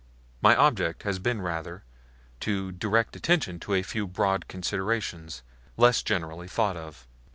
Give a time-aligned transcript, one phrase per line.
[0.41, 1.83] My object has been rather
[2.39, 5.43] to direct attention to a few broad considerations,
[5.77, 7.05] less generally thought of.